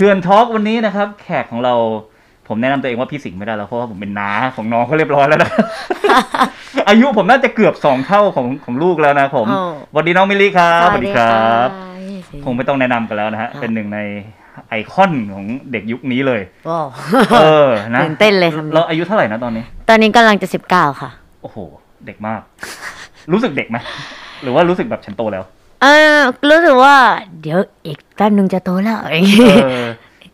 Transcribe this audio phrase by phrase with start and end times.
[0.00, 1.74] เถื่อนทอล์กวันนี้นะครับ แขกของเรา
[2.48, 5.50] ผมแนะนำตัวเองว่าพี่สิงห์ไม่ได้แล้วเพราะว่าผมเป็นน้าของน้องเขาเรียบร้อยแล้วนะ
[6.88, 9.60] อายุผมน่าจะเกือบสองเท่าของของลูกแล้วนะผมโอ้
[9.92, 11.68] สวัสดีน้องมิลลี่ครับสวัสดีครับ
[12.44, 13.98] คงไม่ต้องแนะนำกันแล้วนะฮะครับเป็นหนึ่งใน
[14.68, 16.86] ไอคอนของเด็กยุคนี้เลยว้าว
[17.40, 21.10] เออนะตื่นเต้นเลยครับเราอายุเท่าไหร่นะตอนนี้ ตอนนี้กำลังจะสิบเก้าค่ะ
[21.42, 21.58] โอ้โห
[22.06, 22.40] เด็กมาก
[23.32, 23.76] รู้สึกเด็กไหม
[24.42, 25.44] หรือว่ารู้สึกแบบฉันโตแล้ว
[25.82, 26.18] เออ
[26.50, 26.96] รู้สึกว่า
[27.42, 29.86] เดี๋ยวอีกแป๊บนึงจะโตแล้วอย่างเองี้อ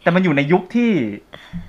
[0.03, 0.91] แต่มันอยู่ในยุคที่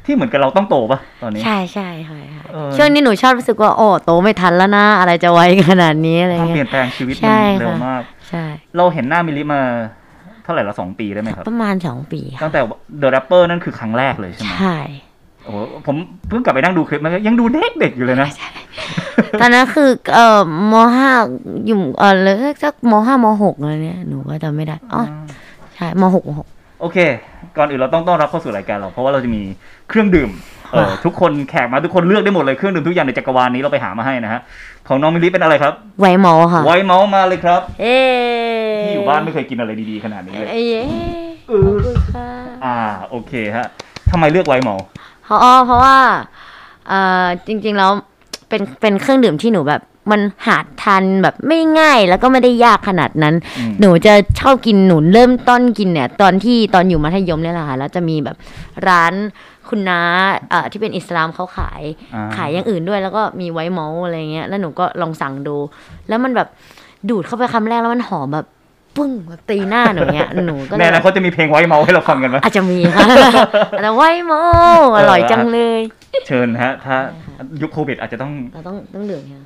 [0.06, 8.46] ที่เหมือนกับเราต้องโตปะตอนนี้ ใช่ใช่ใช่ค่ะเออช่วงนี้หนูชอบรู้สึกว่าโอ้โตไม่ทันแล้วนะ อะไรจะไวขนาดนี้อะไรความเปลี่เงี้ยยนแปลงชีวิตใช่มันเร็วค่ะมาก ใช่
[8.78, 9.62] เราเห็นหน้ามิลลิมา
[10.44, 12.62] เท่าไหร่ละสองปีได้ไหมครับ ประมาณสองปีค่ะตั้งแต่
[13.02, 14.78] The Rapper นั่นคือครั้งแรกเลยใช่ไหมใช่
[15.48, 15.96] โอ้โหผม
[16.28, 18.30] เพิ่งกลับไปนั่งดูคลิปมันยังดูเด็กเด็กๆอยู่เลยนะ
[19.40, 21.10] ตอนนั้นคือเอ่อมห้า
[21.68, 25.04] อยู่เออเลยสักมห้ามหกอะไรเนี่ยหนูก็จำไม่ได้อ๋อ
[25.76, 26.48] ใช่มหกมหก
[26.82, 26.98] โอเค
[27.58, 29.42] ก่อนอื่นเราต้องต้อนรับเข้าสู่รายการเราเพราะว่าเราจะมี
[29.90, 30.30] เครื่องดื่ม
[30.72, 34.42] เออว้าทุกคนแขกมาทุกคนเลือกได้หมดเลยเครื่องดื่มทุกอย่างในจักรวาลนี้เราไปหามาให้นะฮะ
[34.88, 37.98] ของน้องมิลลิเป็นอะไรครับ ไวหมอค่ะ white mocha มาเลยครับ เอ๊
[38.84, 40.88] ที่อยู่บ้านไม่เคยกินอะไรดีๆขนาดนี้เลยเอ๊ะ
[41.48, 42.30] เอขอบอคุณค่ะ
[42.66, 42.78] อ่า
[43.10, 43.68] โอเคฮะ
[44.12, 44.86] ทำไมเลือก white mocha
[45.28, 45.98] เพราะอ๋อเพราะว่า
[46.88, 47.92] เอ่อจริงๆแล้ว
[48.50, 58.36] เป็นเป็นเครื่องดื่มที่หนูแบบ มันหาทานแบบไม่ง่ายแล้วก็ไม่ได้ยากขนาดนั้นอืมหนูจะชอบกินหนูเริ่มต้นกินเนี่ย ตอนที่ตอนอยู่มัธยมเนี่ยแหละค่ะแล้วจะมีแบบ
[58.88, 59.14] ร้าน
[59.70, 60.02] คุณน้า
[60.50, 61.82] เอ่อที่เป็นอิสลามเขาขาย
[62.14, 65.58] อ่าขายอย่างอื่นด้วย แล้วก็มีไวท์เมาส์อะไรเงี้ยแล้วหนูก็ลองสั่งดู
[66.08, 66.48] แล้วมันแบบ
[67.10, 68.48] ดูดเข้าไปคำแรกแล้วมันหอมแบบ
[68.98, 73.06] ปึ้งแบบตีหน้าหนูเนี้ยหนูก็เลในยอนาคตจะมีเพลงไวท์เมาส์ให้เราฟังกันไหมอาจจะมีค่ะ
[73.82, 74.42] แต่ไวท์เมา
[74.80, 75.80] ส์อร่อยจังเลย
[76.28, 76.96] เชิญฮะ ถ้า
[77.62, 79.42] ยุคโควิดอาจจะต้องเราต้องต้องดื่มค่ะ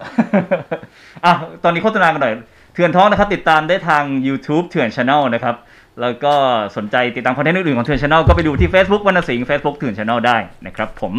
[1.25, 2.33] อะตอนนี้โฆษณากันหน่อย
[2.73, 5.55] เถื่อน Talk นะครับ ติดตามได้ทาง YouTube เถื่อน Channel นะครับ
[6.01, 6.33] แล้วก็
[6.77, 11.13] สนใจติดตาม content อื่นๆของเถื่อน Channel ก็ไปดูที่ Facebook วรรณสิงห์ Facebook เถื่อนชาแนลได้นะครับผม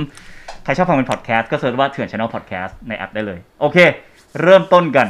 [0.65, 3.79] ใครชอบฟังเป็นพอดแคสต์ก็ search ว่าเถื่อน Channel พอดแคสต์ในแอปได้เลย โอเค
[4.43, 5.09] เริ่มต้นกัน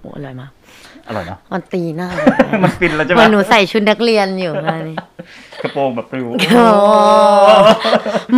[0.00, 0.50] โอ้อร่อยมาก
[1.08, 2.08] อร่อยเนาะมันตีหน้า
[2.62, 4.96] มันฟินแล้วใช่เหไหมมือนหนูใส่ชุดนักเรียนอยู่ค่ะนี่
[5.62, 6.64] กระโปรงแบบปลิวโอ้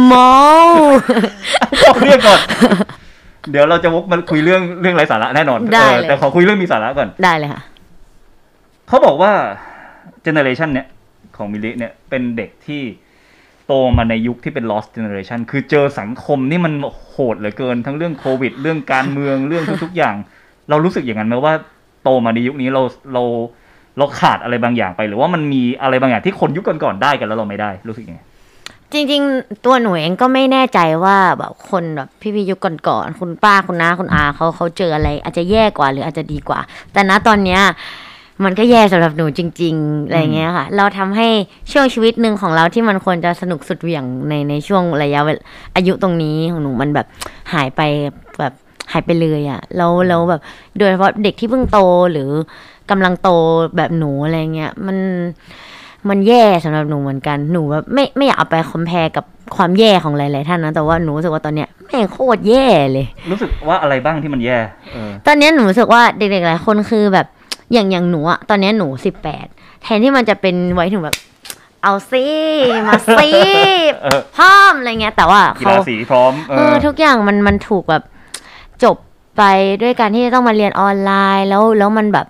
[0.07, 0.33] เมา
[1.83, 2.41] ขอเรียกก่อน
[3.51, 7.63] เดี๋ยวเราจะวกมาคุยเรื่องเรื่องไรสาระแน่นอนได้เออเลยแต่ขอคุยเรื่องมีสาระก่อน ได้เลยค่ะ
[8.89, 9.33] เขาบอกว่า
[10.23, 10.87] เจเนอเรชันเนี้ย
[11.37, 12.83] ของมิลลิเนี่ยเป็นเด็กที่
[13.67, 16.73] โตมาในยุคที่เป็น lost generation คือเจอสังคมนี่มัน
[17.11, 20.15] โหดเหลือเกิน ทั้งเรื่องโควิด เรื่องการเมืองเรื่องทุกๆอย่าง
[20.71, 21.55] เรารู้สึกอย่างนั้นไหมว่า
[22.03, 22.83] โตมาในยุคนี้เรา
[23.13, 23.23] เรา
[23.99, 28.21] เราขาดอะไรบางอย่างไป หรือว่ามันมีอะไรบางอย่างที่คนยุคก่อนๆได้กันแล้วเราไม่ได้รู้สึกยังไง
[28.93, 36.61] จริง ๆ ตัวหนูเองก็ไม่แน่ใจว่าแบบคนแบบพี่ๆยุคก่อนๆคุณป้าคุณน้าคุณอาเขาเขาเจออะไร อาจจะแย่กว่าหรืออาจจะดีกว่า
[36.93, 37.61] แต่ณตอนเนี้ย
[38.45, 41.29] มันก็แย่สำหรับหนูจริง ๆ อะไรเงี้ยค่ะ เราทำให้
[41.73, 45.21] ช่วงชีวิตหนึ่งของเราที่มันควรจะสนุกสุดเหวี่ยงในในช่วงระยะ
[45.77, 47.07] อายุตรงนี้ของหนูมันแบบ
[47.53, 47.81] หายไป
[48.39, 48.53] แบบ
[48.93, 50.41] หายไปเลยอะ่ะแล้วแล้วแบบ
[50.79, 51.79] โดยเฉพาะเด็กที่เพิ่งโต
[52.13, 52.29] หรือ
[52.91, 53.31] กำลังโต
[53.77, 54.97] แบบหนูอะไรเงี้ยมัน
[56.09, 59.25] มันแย่สำหรับหนูเหมือนกันหนูแบบไม่ไม่อยากเอาไปคอมเพลกับ
[59.57, 64.59] ความแย่ของหลาย ๆ ท่านนะแต่ว่าหนูรู้สึกว่าตอนเนี้ยแม่งโคตรแย่เลย รู้สึกว่าอะไรบ้างที่มันแย่
[64.93, 67.27] เออตอนเนี้ยหนูรู้สึกว่าเด็ก ๆ หลายคนคือแบบ
[67.73, 69.47] อย่างอย่างหนูอะตอนเนี้ยหนูสิบแปด
[69.83, 71.17] แทนที่มันจะเป็นไว้ถึงแบบ
[71.83, 72.27] เอาซิ
[72.89, 73.31] มาซิ
[74.03, 78.03] เออพร้อมอะไรเงี้ยแต่ว่ากีเขาฬาสีพร้อมเอเอออทุกอย่างมันมันถูกแบบ
[78.85, 78.97] จบ
[79.39, 79.43] ไป
[79.83, 82.27] ด้วยการที่จะต้องมาเรียนออนไลน์แล้วแล้วมันแบบ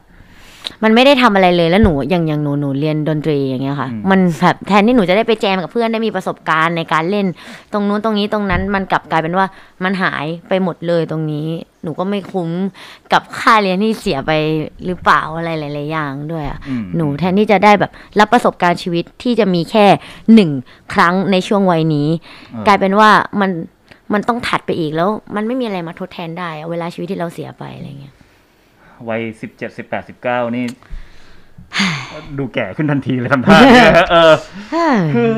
[0.85, 7.27] มันไม่ได้ทำอะไรเลยแล้วหนูอย่างอย่างหนูหนูเรียนดนตรีอย่างเงี้ยค่ะอืมมันแบบแทนที่หนูจะได้ไปแจมกับเพื่อนได้มีประสบการณ์ในการเล่น
[7.73, 9.47] ตรงนู้นตรงนี้ตรงนั้นมันกลับกลายเป็นว่า
[9.85, 11.47] มันหายไปหมดเลยตรงนี้
[11.83, 12.51] หนูก็ไม่คุ้ม
[13.13, 14.33] กับค่าเรียนที่เสียไป
[14.87, 19.87] หรือเปล่าอะไรหลายๆอย่างด้วยอะอืมหนูแทนที่จะได้แบบรับประสบการณ์ชีวิตที่จะมีแค่
[20.35, 20.51] หนึ่ง
[20.95, 23.51] ครั้งในช่วงวัยนี้เออกลายเป็นว่ามัน
[24.15, 28.15] มันต้องถัดไปอีกแล้ว มันไม่มีอะไรมาทดแทนได้อะเวลาชีวิตที่เราเสียไปอะไรเงี้ย
[29.09, 30.65] วัยสิบเจ็ดสิบแปดสิบเก้านี่
[32.39, 34.33] ดูแก่ขึ้นทันทีเลยทำท่าเนี่ยเออ
[35.15, 35.31] คือ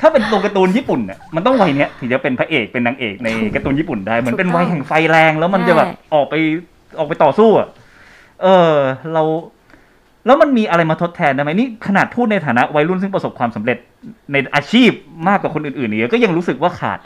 [0.00, 6.34] ถ้าเป็นตัวการ์ตูนญี่ปุ่นเนี่ยมันต้องวัยเนี้ยถึงจะเป็นพระเอกเป็นนางเอกในการ์ตูนญี่ปุ่นได้เหมือนเป็นวัยแห่งไฟแรงแล้วมันจะแบบออกไป
[6.98, 7.68] ออกไปต่อสู้อะ
[8.42, 8.72] เออ
[9.12, 9.22] เรา
[10.26, 13.78] แล้วมันมีอะไรมาทดแทนได้ไหมนี่ขนาดพูดในฐานะวัยรุ่นซึ่งประสบความสำเร็จ
[14.32, 14.90] ในอาชีพ
[15.28, 16.98] มากกว่าคนอื่นๆเนี่ยก็ยังรู้สึกว่าขาด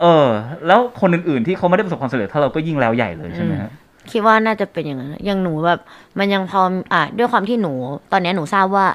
[0.00, 0.28] เออ
[0.66, 3.70] แล้วคนอื่นๆที่เขาไม่ได้ประสบความสำเร็จเท่าเราก็ยิ่งแล้วใหญ่เลยใช่ไหมฮะ
[4.10, 5.80] คิดว่าน่าจะเป็นอย่างนั้นอย่างหนูแบบ
[6.18, 6.62] มันยังพอ
[6.92, 7.72] อะด้วยความที่หนู
[8.12, 8.86] ตอนเนี้ยหนูทราบว่า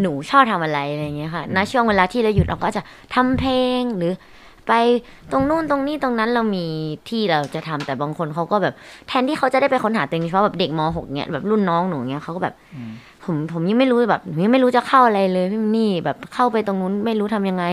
[0.00, 2.82] หนูชอบทำอะไรอะไรเงี้ยค่ะณช่วงเวลาที่เราหยุดเราก็จะ
[3.14, 4.12] ทำเพลงหรือ
[4.68, 4.74] ไปไป
[5.32, 6.66] ตรงนู่นตรงนี้ตรงนั้นเรามี
[7.08, 8.74] ที่เราจะทำแต่บางคนเขาก็แบบ
[9.08, 12.90] แทนที่เขาจะได้ไปค้นหาตัวเองเฉพาะแบบเด็กมหกเนี่ยแบบรุ่นน้องหนูเนี่ยเขาก็แบบอืม
[13.24, 17.64] ผมผมยังไม่รู้แบบผมยังไม่รู้จะเข้าอะไรเลยพี่มินนี่แบบเข้าไปตรงนู้นไม่รู้ทำยังไง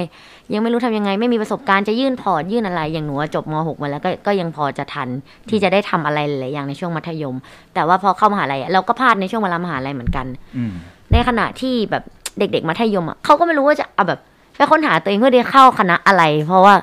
[0.53, 5.07] ยังไม่รู้ทำยังไง ไม่มีประสบการณ์จะยื่นพอร์ตยื่นอะไร อย่างหนูอะจบม .6 มาแล้วก็ก็ยังพอจะทัน
[5.49, 7.35] ที่จะได้ทำอะไรหลายๆอย่างในช่วงมัธยม
[7.73, 10.25] แต่ว่าพอเข้ามหาลัยอะเราก็พลาดในช่วงเวลามหาลัยเหมือนกัน
[10.57, 10.71] อืม
[11.13, 12.03] ในขณะที่แบบ
[12.39, 14.19] เด็ก ๆ มัธยมอะเขาก็ไม่รู้ว่าจะเอาแบบ
[14.55, 16.75] ไปค้นหาตัวเองเพื่อได้เข้าคณะอะไร เพราะว่า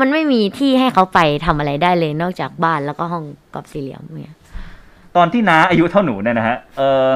[0.00, 3.24] มันไม่มีที่ให้เขาไปทำอะไรได้เลยนอกจากบ้านแล้วก็ห้อง
[3.54, 4.36] กรอบสี่เหลี่ยมเนี่ย
[5.16, 7.08] ตอนที่น้าอายุเท่าหนูเนี่ยนะฮะเออ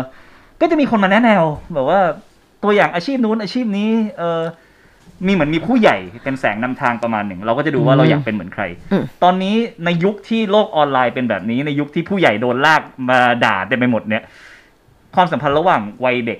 [0.60, 2.00] ก็จะมีคนมาแนะแนวแบบว่า
[2.62, 4.42] ตัวอย่างอาชีพนู้นอาชีพนี้ เออ
[5.26, 8.64] มีเหมือนมีผู้ใหญ่เป็นแสงนำทางประมาณหนึ่ง เราก็จะดูว่าเราอยากเป็นเหมือนใคร
[9.22, 9.54] ตอนนี้
[9.84, 14.22] ในยุคที่โลกออนไลน์เป็นแบบนี้ในยุคที่ผู้ใหญ่โดนลากมาด่าเต็มไปหมดเนี่ย
[15.14, 16.38] ความสัมพันธ์ระหว่างวัยเด็ก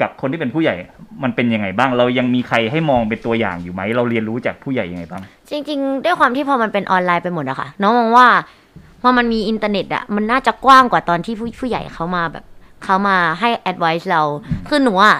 [0.00, 0.74] กับคนที่เป็นผู้ใหญ่
[1.22, 8.26] มันเป็นยังไงบ้าง เรายังมีใครให้มองเป็นตัวอย่างอยู่ไหม เราเรียนรู้จากผู้ใหญ่ยังไงบ้าง จริง ๆ ด้วยความที่พอมันเป็นออนไลน์ไปหมดอะค่ะน้องมองว่า
[9.02, 12.44] พอมันมีอินเทอร์เน็ตอะมันน่าจะกว้างกว่าตอนที่ผู้ผู้ใหญ่เขามาแบบ
[12.86, 14.22] เขามาให้ advice เรา
[14.68, 15.16] คือหนูอะ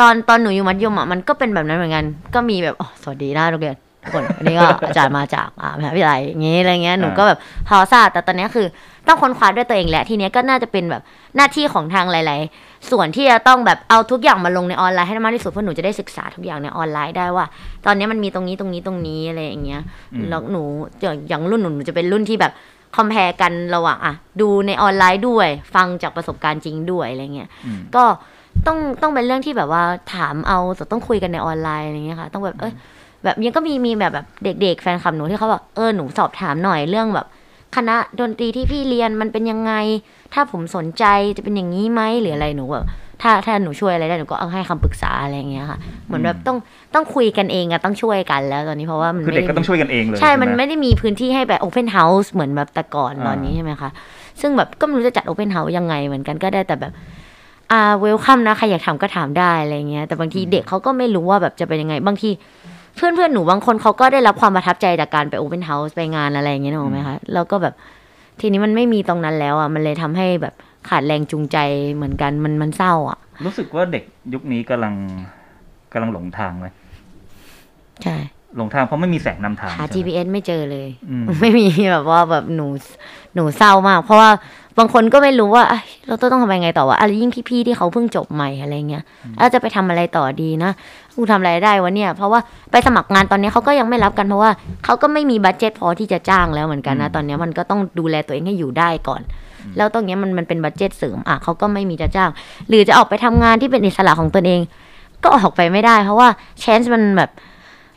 [0.00, 2.04] ตอนตอนหนูอยู่มัธยมอะมันก็เป็นแบบนั้นเหมือนกัน
[2.34, 7.38] ก็มีแบบอ๋อสวัสดีนะนักเรียนทุกคนอันนี้ก็อาจารย์มาจากอ่ามหาวิทยาลัยอย่างงี้อะไรเงี้ยหนูก็แบบ
[7.68, 8.66] พอทราบแต่ตอนเนี้ยคือ
[9.06, 11.02] ต้องค้นคว้าด้วยตัวเองแหละทีเนี้ยก็น่าจะเป็นแบบ
[11.36, 17.46] หน้าที่ของทางหลาย ๆ ส่วนที่จะต้องแบบเอาทุกอย่างมาลงในออนไลน์ให้ได้มากที่สุดเพื่อหนูจะได้ศึกษาทุกอย่างในออนไลน์ได้ว่า
[17.86, 19.80] ตอนนี้มันมีตรงนี้ตรงนี้ตรงนี้อะไรอย่างเงี้ย
[20.14, 20.62] อืมแล้วหนู
[21.00, 22.52] อย่างอย่างรุ่นหนูหนูจะเป็นรุ่นที่แบบ
[22.96, 28.04] คอมเพลกันระหว่างอะดูในออนไลน์ด้วย ฟังจากประสบการณ์จริงด้วยอะไรเงี้ยอืมก็
[28.66, 29.82] ต้องต้องเป็นเรื่องที่แบบว่า
[30.14, 32.72] ถามเอาแต่ต้องคุยกันในออนไลน์อะไรเงี้ยค่ะ ต้องแบบเอ้ย
[33.24, 37.26] แบบยังก็มีมีแบบแบบเด็ก ๆ แฟนคลับหนูที่เขาแบบเออหนูสอบถามหน่อยเรื่องแบบ
[37.76, 39.72] คณะดนตรีที่พี่เรียนมันเป็นยังไง
[40.34, 41.04] ถ้าผมสนใจ
[41.36, 42.84] จะเป็นอย่างนี้ไหมหรืออะไรหนูแบบ
[43.22, 46.56] ถ้าถ้าหนูช่วยอะไรได้หนูก็เอาให้คำปรึกษาอะไรอย่างเงี้ยค่ะ เหมือนแบบต้อง
[46.94, 53.90] ต้องคุยกันเองอะต้องช่วยกันแล้วตอนนี้เพราะว่ามันคือไม่เด็กได้ก็ต้องช่วยกันเองเลยใช่ มันไหไม่ได้มีพื้นที่ให้แบบ open house เหมือนแบบแต่ก่อนอ่าตอนนี้ใช่ไหมคะ
[54.40, 56.92] ซึ่งแบบก็ไม่รู้จะจัด open house ยังไงเหมือนกันก็ได้แต่แบบ
[57.72, 62.30] อ่า welcome นะใครอยากถามก็ถามได้อะไรเงี้ยแต่บางทีเด็กเขาก็ไม่รู้ว่าแบบจะเป็นยังไง บางที
[62.96, 67.74] เพื่อนเพื่อนๆหนูบางคนเขาก็ได้รับความประทับใจจากการไปโอเพนเฮาส์ไปงานอะไรอย่างเงี้ยนึกออกไหมคะแล้วก็แบบ
[68.40, 70.54] ทีนี้มันไม่มีตรงนั้นแล้วอะมันเลยทำให้แบบ
[70.88, 71.58] ขาดแรงจูงใจ
[71.94, 74.94] เหมือนกันมันมันเศร้าอะ รู้สึกว่าเด็กยุคนี้กำลัง
[75.92, 76.66] กำลังหลงทางไหม
[78.02, 78.16] ใช่
[78.56, 82.66] หลงทางเพราะไม่มีแสงนำทางหาใช่ไหม GPS ไม่เจอเลยอืมไม่มีแบบว่าแบบหนู
[83.34, 84.30] หนูเศร้ามาก เพราะว่า
[84.78, 89.02] บางคนก็ไม่รู้ว่าเอ้ยเราต้องทำยังไงต่อวะอะไรยิ่งพี่ๆที่เขาเพิ่งจบใหม่อะไรเงี้ย
[89.36, 90.70] แล้วจะไปทำอะไรต่อดีนะ
[91.16, 92.40] กูทำอะไรได้วะเนี่ย เพราะว่า
[92.70, 94.50] ไปสมัครงานตอนนี้เขาก็ยังไม่รับกันเพราะว่า
[94.84, 99.22] เขาก็ไม่มี budget พอที่จะจ้างแล้วเหมือนกันนะอืมตอนนี้มันก็ต้องดูแลตัวเองให้อยู่ได้ก่อน
[99.76, 102.30] แล้วตรงเนี้ยมันมันเป็น budget เสริมอะเขาก็ไม่มีจะจ้าง
[102.68, 104.60] หรือจะออกไปทำงานที่เป็นอิสระของตนเอง
[105.24, 106.28] ก็ออกไปไม่ได้ เพราะว่า
[106.62, 107.30] ชน c e มันแบบ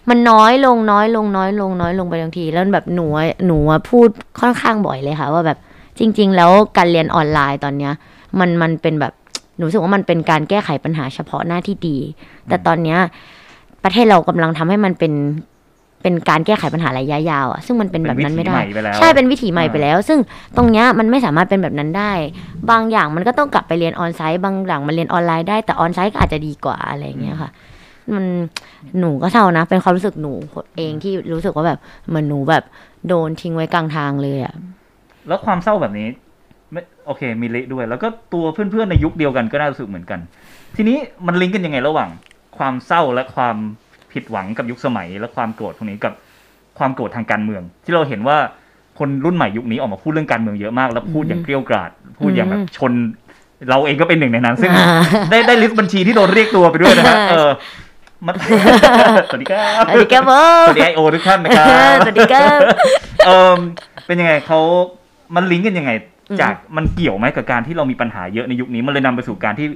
[0.09, 4.07] มันน้อยลงน้อยลงน้อยลงน้อยลงไปบางที แล้วแบบหนูอะหนูอะพูด
[4.41, 5.57] ค่อนข้างบ่อยเลยค่ะ ว่าแบบ
[5.99, 7.93] จริง ๆ แล้วการเรียนออนไลน์ตอนเนี้ย
[8.39, 9.13] มันมันเป็นแบบ
[9.57, 11.97] หนูรู้สึกว่ามันเป็นการแก้ไขปัญหาเฉพาะหน้าที่ดี
[12.47, 12.99] แต่ตอนเนี้ย
[13.83, 15.13] ประเทศเรากำลังทำให้มันเป็น
[16.01, 20.19] เป็นการแก้ไขปัญหาระยะยาวอะซึ่งมันเป็นแบบนั้นไม่ได้เป็นวิถีใหม่ไปแล้วใช่เป็นวิถีใหม่อ่าไปแล้ว ซึ่ง
[20.57, 22.11] ตรงเนี้ยมันไม่สามารถเป็นแบบนั้นได้
[22.69, 27.49] บางอย่างมันก็ต้องกลับไปเรียนออนไซต์บางอย่างมันเรียนออนไลน์ได้แต่ออนไซต์ก็อาจจะดีกว่าอะไรอย่างเงี้ยค่ะ
[28.13, 28.25] มัน
[28.99, 30.33] หนูก็เศร้านะ เป็นความรู้สึกหนู
[30.77, 32.63] เองที่รู้สึกว่าแบบเหมือนหนูแบบ
[33.07, 34.55] โดนทิ้งไว้กลางทางเลยอะ
[35.27, 36.07] แล้วความเศร้าแบบนี้
[36.71, 40.19] ไม่โอเค มิลลิด้วย แล้วก็ตัวเพื่อนๆในยุคเดียวกันก็น่ารู้สึกเหมือนกัน
[40.75, 42.09] ทีนี้มันลิงก์กันยังไงระหว่าง
[42.57, 43.55] ความเศร้าและความ
[44.13, 46.13] ผิดหวังกับยุคสมัย และความโกรธตรงนี้กับ
[46.77, 48.37] ความโกรธทางการเมือง ที่เราเห็นว่า
[48.99, 52.93] คนรุ่นใหม่ยุคนี้ออกมาพูดเรื่องการเมืองเยอะมาก แล้วพูดอย่างเกรี้ยวกราด พูดอย่างแบบชน
[53.69, 54.71] เราเองก็เป็นหนึ่งในนั้น ซึ่ง
[55.31, 57.51] ได้ได้ list บัญชีที่โดนเรียกตัวไปด้วยนะฮะเออ
[58.25, 58.35] มัน
[59.29, 60.31] สวัสดีครับสวัสดีครับผ
[60.65, 62.59] มสวัสดีไอโอทุกท่านนะครับสวัสดีครับ
[63.25, 63.57] เออ
[64.05, 64.59] เป็นยังไงเขา
[65.35, 65.91] มันลิงก์กันยังไง
[66.29, 69.67] อืมจากมันเกี่ยวไหมกับการที่เรามีปัญหาเยอะในยุคนี้ มันเลยนำไปสู่การที่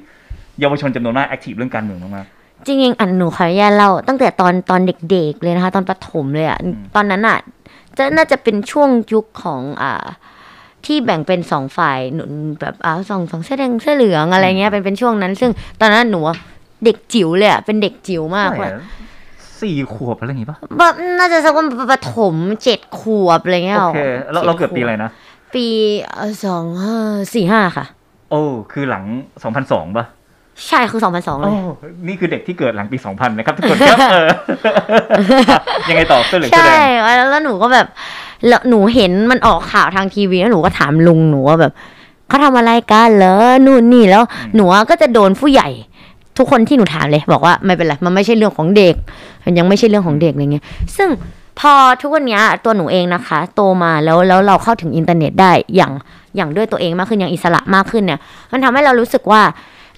[0.59, 2.25] เยาวชนจำนวนมากแอคทีฟเรื่องการเมืองมาก
[2.65, 6.59] จริงๆอันหนูขออนุญาตเล่าตั้งแต่ตอนตอนเด็กๆเลยนะคะ ตอนประถมเลยอะ
[6.95, 7.39] ตอนนั้นอะ
[7.97, 10.05] จะน่าจะเป็นช่วงยุคของอ่า
[10.85, 15.51] ที่แบ่งเป็นสองฝ่ายหนุนแบบอ่าสองสองเสื้อแดงเสื้อเหลืองอะไรเงี้ยเป็นเป็นช่วงนั้น ซึ่ง
[15.81, 16.37] ตอนนั้นหนูอะ
[16.85, 18.83] เด็กจิ๋วเลยอะเป็นเด็กจิ๋วๆมากเท่าไหร่ว่าอะ
[19.61, 23.99] สี่ขวบอะไรอย่างงี้ปะแบบน่าจะสักว่าประถมเจ็ดขวบอะไรเงี้ยโอเค
[24.31, 25.09] เราเราเกิดปีอะไรนะ
[25.55, 25.67] ปี
[26.45, 26.97] สองห้า
[27.33, 27.85] สี่ห้าค่ะ
[28.31, 28.41] โอ้
[28.71, 29.03] คือหลัง
[29.49, 30.05] 2002ป่ะ
[30.67, 31.53] ใช่คือสองพันสองเลโอ้
[31.89, 34.27] ยนี่คือเด็กที่เกิดหลังปี2000นะครับทุกคนครับเออ
[35.89, 37.87] ยังไงต่อเสื้อเหลืองเสื้อใช่แดงแล้วแล้วหนูก็แบบ
[38.47, 41.71] แล้วหนูเห็นมันออกข่าวทางทีวีแล้วหนูก็ถามลุงหนูว่าแบบ
[42.27, 44.23] เขาทำอะไรกันเหรอนู่นนี่แล้ว
[44.55, 45.69] หนูอะก็จะโดนผู้ใหญ่
[46.37, 48.95] ทุกคนที่หนูถามเลย บอกว่าไม่เป็นไรมันไม่ใช่เรื่องของเด็ก
[49.45, 50.65] มันยังไม่ใช่เรื่องของเด็กอะไรเงี้ย
[50.97, 51.09] ซึ่ง
[51.59, 55.91] พอทุกวันเนี้ยตัวหนูเองนะคะ โตมาแล้วแล้วเราเข้าถึงอินเทอร์เน็ตได้อย่าง
[56.35, 58.19] อย่างด้วยตัวเองมากขึ้นอย่างอิสระมากขึ้นเนี่ย
[58.51, 59.41] มันทำให้เรารู้สึกว่า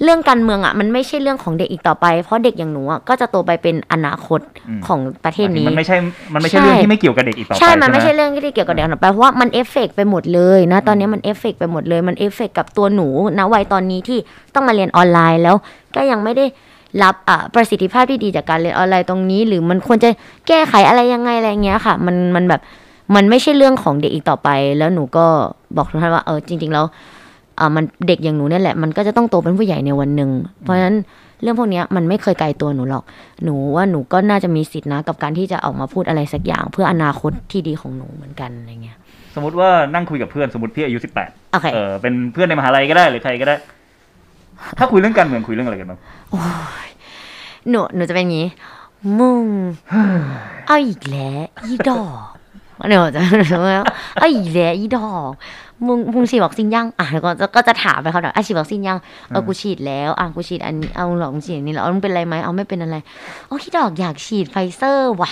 [0.03, 5.97] เรื่องการเมืองอะมันไม่ใช่เรื่องของเด็กอีกต่อไป เพราะเด็กอย่างหนูอะก็จะโตไปเป็นอนาคตอืมของประเทศนี้ มันไม่ใช่
[6.33, 14.19] มันไม่ใช่ใช่เรื่องที่ไม่เกี่ยวกับเด็กอีกต่อไปใช่ มันไม่หใช่เรื่องที่เกี่ยวกับเด็กต่อไปเพราะว่ามันเอฟเฟกต์ไปหมดเลยนะตอนนี้มันเอฟเฟกต์ไปหมดเลยมันเอฟเฟกต์กับตัวหนูนะวัยตอนนี้ที่
[14.55, 15.55] ต้องมาเรียนออนไลน์แล้ว
[15.95, 16.45] ก็ยังไม่ได้
[17.03, 20.09] รับอะประสิทธิภาพที่ดีจากการเรียนออนไลน์ตรงนี้ หรือมันควรจะ
[20.47, 22.61] แก้ไขอะไรยังไงอะไรเงี้ยค่ะ มันมันแบบ
[23.15, 25.25] มันไม่ใช่เรื่องของเด็กอีกต่อไป แล้วหนูก็
[25.77, 26.85] บอกทุกท่านว่าเออจริง ๆ แล้ว
[27.59, 30.29] อ่ามันเด็กอย่างหนูเนี่ยแหละมันก็จะต้องโตเป็นผู้ใหญ่ในวันหนึ่ง
[30.63, 30.95] เพราะฉะนั้น
[31.41, 33.03] เรื่องพวกเนี้ยมันไม่เคยไกลตัวหนูหรอก
[33.43, 38.97] หนูว่าหนูก็น่าจะมีสิทธินะ กับการที่จะออกมาพูดอะไรสักอย่าง เพื่ออนาคตที่ดีของหนูเหมือนกันอะไรเงี้ย
[39.35, 43.55] สมมติว่านั่งคุยกับเพื่อนสมมติพี่อายุสิบแปดโอเคเออเป็นเพื่อนในมหาลัยก็ได้หรือใครก็ได้
[44.77, 45.99] ถ้าคุยเรื่องการเมืองคุยเรื่องอะไรกันบ้าง
[47.69, 48.47] หนูหนูจะเป็นอย่างนี้
[49.19, 49.45] มึง
[50.67, 52.27] เอาอีกแล้วอีดอก
[52.89, 53.21] เดี๋ยวจะ
[54.17, 55.31] เอาอีกแล้วอีดอก
[55.87, 58.97] มึงมึงฉีดวัคซีนยังอะแล้วก็จะก็จะถามไปเขาหน่อยอะฉีดวัคซีนยัง
[59.29, 62.95] เออกูฉีดแล้วอะกูฉีดอันนี้เอาหรอมึงฉีดอันนี้แล้วมึงเป็นอะไรไหมเอาไม่เป็นอะไร
[63.47, 65.31] โอ้พี่ดอกอยากฉีดไฟเซอร์ว่ะ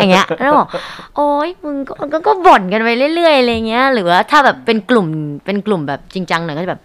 [0.00, 0.68] อย่างเงี้ยแล้วบอก
[1.16, 5.06] โอ้ยมึงก็ก็ก็บ่นกันไปเรื่อยๆอะไรเงี้ย หรือว่าถ้าแบบเป็นกลุ่ม
[5.44, 6.80] เป็นกลุ่มแบบจริงจังหน่อยก็จะแบบ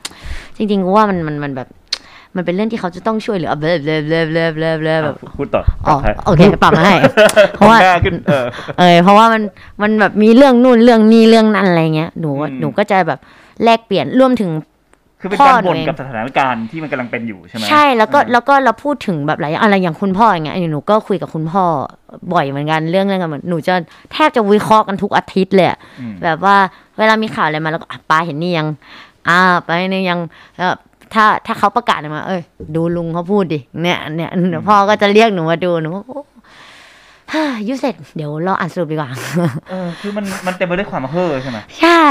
[0.57, 1.67] จริงๆกูว่ามันมันมันแบบ
[2.35, 6.95] มันเป็นเรื่องที่เขาจะต้องช่วยเหลือ blah blah blah blah blah blah แบบพูดต่ออ๋อต่อโอเคปรับมาให้
[7.55, 8.45] เพราะว่าหน้ขึ้นเออ
[8.79, 9.41] เออเพราะว่ามัน
[9.81, 13.19] มันแบบมีเรื่องนู่นเรื่องนี้เรื่องนั้นอะไรเงี้ยหนูว่าอืมหนูก็จะแบบ
[13.63, 14.51] แลกเปลี่ยนรวมถึง
[15.21, 21.63] คือเป็นพ่อการบ่นตัวเองกับสถานการณ์ที่มันกำลังเป็นอยู่ใช่ไหมใช่แล้วก็เออแล้วก็เราพูดถึงแบบหลายอย่างอะไรอย่างคุณพ่ออย่างเงี้ยหนูก็คุยกับคุณพ่อ
[22.33, 23.73] บ่อยเหมือนกันเรื่องเรื่องกันเหมือนหนูจะ
[24.13, 26.55] แทบจะวิเคราะห์กันทุกอาทิตย์เลยอะอืมแบบว่า
[26.97, 28.67] เวลามีข่าวอะไรมาแล้วก็อะป้าเห็นนี่ยัง
[29.29, 30.19] อ่าป้าเห็นนี่ยัง
[30.57, 30.71] แล้ว
[31.13, 32.41] ถ้าถ้าเขาประกาศออกมา เอ้ย
[32.75, 36.21] ดูลุงเขาพูดดิ เนี่ยเนี่ยเดี๋ยวพ่อก็จะเรียกหนูมาดูหนูก็โอ้
[37.33, 39.09] ฮ่ายุเสร็จเดี๋ยวเราอ่านสรุปดีกว่า
[39.69, 42.03] เออ คือมันมันเต็มไปด้วยความเฮ่อใช่ไหมใช่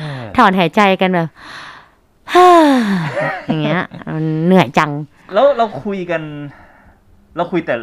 [0.00, 1.28] เออถอนหายใจกันแบบ
[2.34, 2.48] ฮ่า
[3.46, 3.80] อย่างเงี้ย
[4.14, 4.90] มันเหนื่อยจัง
[5.34, 6.22] แล้วเราคุยกัน
[7.36, 7.74] เราคุยแต่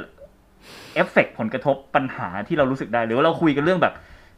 [0.95, 3.93] เอฟเฟกต์ผลกระทบปัญหาที่เรารู้สึกได้ หรือว่าเราคุยกันเรื่องแบบ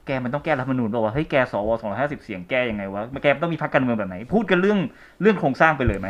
[0.08, 4.80] แกมันต้องแก้รัฐธรรมนูญบอกว่าวะเฮ้ยแกสวสองร้อยห้าสิบเสียงแก้ยังไงวะแกมันต้องมีพรรคการเมืองแบบไหน พูดกันเรื่อง
[5.22, 6.08] เรื่องโครงสร้างไปเลยไหม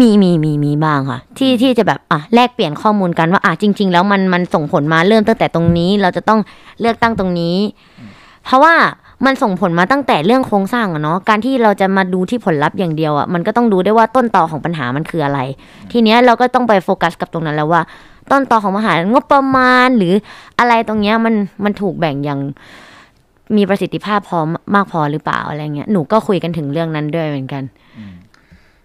[0.00, 6.40] มีมีมีมีบ้างค่ะ ที่ที่จะแบบอะแลกเปลี่ยนข้อมูลกันว่าอะจริง ๆ แล้วมันมันส่งผลมาเริ่มตั้งแต่ตรงนี้ เราจะต้อง
[6.80, 7.56] เลือกตั้งตรงนี้
[8.44, 8.74] เพราะว่า
[9.24, 15.40] มันส่งผลมาตั้งแต่เรื่องโครงสร้างอะเนาะการที่เราจะมาดูที่ผลลัพธ์อย่างเดียวอะมันก็ต้องดูได้ว่าต้นตอของปัญหามันคืออะไร
[15.92, 17.82] ทีเนี้ยเราก็ต้องไปโฟกัสกับตรงนั้นแล้วว่า
[18.30, 20.14] ต้นตอของปัญหางบประมาณหรือ
[20.58, 22.40] อะไรตรงเนี้ยมันมันถูกแบ่งอย่าง
[23.56, 24.38] มีประสิทธิภาพพอ
[24.74, 27.62] มากพอหรือเปล่าอะไรเงี้ยหนูก็คุยกันถึงเรื่องนั้นด้วยเหมือนกัน
[27.98, 28.14] อืม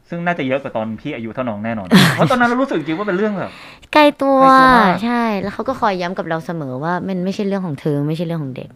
[0.10, 3.52] ซึ่งน่าจะเยอะกว่าตอนพี่อายุเท่าน้องแน่นอน เพราะตอนนั้นเรารู้สึกจริงๆว่าเป็นเรื่องแบบ
[3.94, 8.70] ใกล้ตัวใกล้ตัวมากใช่ แล้วเขาก็คอยย้ำกับเราเสมอว่ามันไม่ใช่เรื่องของเธอไม่ใช่เรื่องของเด็ก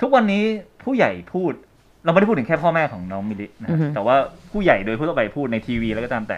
[0.00, 0.42] ทุกวันนี้
[0.84, 1.52] ผู้ใหญ่พูด
[2.04, 4.16] เราไม่ได้พูดถึงแค่พ่อแม่ของน้องมิลินะอือฮึแต่ว่า
[4.52, 6.36] ผู้ใหญ่โดยทั่วไปพูดในทีวีแล้วก็ตามแต่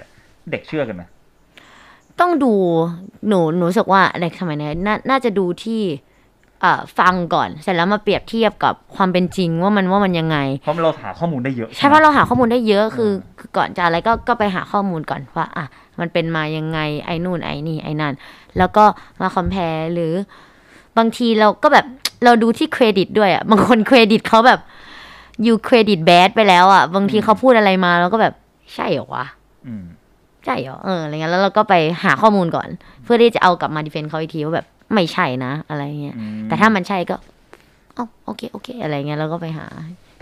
[0.50, 1.02] เด็กเชื่อกันไหม
[2.20, 2.52] ต้องดู
[3.28, 6.13] หนูหนูรู้สึกว่าเด็กสมัยนี้น่าน่าจะดูที่เอ่อ
[6.98, 15.66] ฟังก่อน เสร็จแล้วมาเปรียบเทียบกับความเป็นจริงว่ามันว่ามันยังไง เพราะเราหาข้อมูลได้เยอะ ใช่เพราะเราหาข้อมูลได้เยอะคือเออคือก่อนจะอะไรก็ก็ไปหาข้อมูลก่อนว่าอะ
[16.00, 18.14] มันเป็นมายังไงไอ้นู่นไอ้นี่ไอ้นั่น
[18.58, 18.84] แล้วก็
[19.20, 19.62] มา compare
[19.94, 20.12] หรือ
[20.98, 21.86] บางทีเราก็แบบ
[22.24, 24.60] เราดูที่เครดิตด้วยอะบางคนเครดิตเขาแบบ
[25.42, 28.34] อยู่เครดิต bad ไปแล้วอะบางทีเขาพูดอะไรมาเราก็แบบ
[28.74, 29.26] ใช่เหรอวะ
[29.66, 29.84] อืม
[30.44, 32.68] ใช่เหรอเอออะไรเงี้ยแล้วเราก็ไปหาข้อมูลก่อน
[33.04, 37.16] เพื่อที่จะเอากลับมา defend เขาอีกทีว่าแบบ ไม่ใช่นะ อะไรเงี้ยอืมแต่ถ้ามันใช่ก็
[37.96, 39.66] อ๋อโอเคโอเค อะไรเงี้ยเราก็ไปหา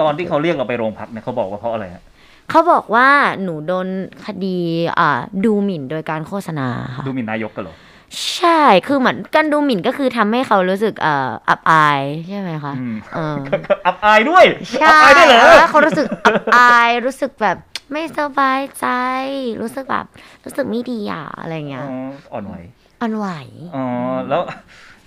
[0.00, 2.02] ตอนที่เขาเรียกเราไปโรงพักเนี่ยเขาบอกว่าเพราะอะไรฮะ
[2.50, 3.09] เขาบอกว่า
[3.43, 3.88] หนูโดน
[4.26, 4.59] คดี
[4.99, 5.11] อ่า
[5.45, 7.76] ดูหมิ่นโดยการโฆษณาค่ะดูหมิ่นนายกกันเหรอ
[8.37, 13.37] ใช่ คือเหมือนการดูหมิ่นก็คือทำให้เขารู้สึกเอ่ออับอายใช่ไหมคะอืมเออ
[13.87, 14.45] อับอายด้วย
[14.81, 17.57] ใช่อับอายด้วยเหรอแล้วเขารู้สึกอับอายรู้สึกแบบ
[17.93, 18.87] ไม่สบายใจ
[19.61, 20.07] รู้สึกแบบ
[20.45, 21.93] รู้สึกไม่ดีอะอะไรอ๋เงี้ยอ
[22.33, 22.55] อ่อนไหว
[23.02, 23.26] อ่อนไหว
[23.76, 23.85] อ๋อ
[24.28, 24.42] แล้ว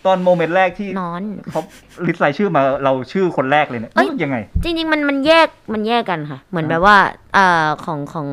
[0.06, 1.22] ตอน moment แรกที่นอน
[1.52, 1.62] เขา
[2.06, 6.98] list รายชื่อมาเราชื่อคนแรกเลยเนี่ยเอ้ยรู้สึกยังไง จริง ๆ มันมันแยกมันแยกกันค่ะ เหมือนอ่าแบบว่า
[7.34, 8.28] เอ่อของของ